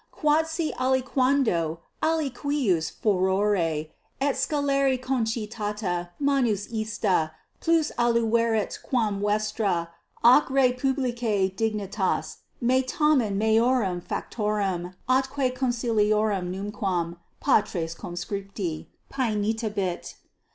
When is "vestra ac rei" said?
9.21-10.73